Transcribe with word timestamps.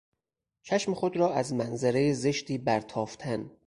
چشم 0.61 0.93
خود 0.93 1.17
را 1.17 1.33
از 1.33 1.53
منظره 1.53 2.13
زشتی 2.13 2.57
برتافتن 2.57 3.51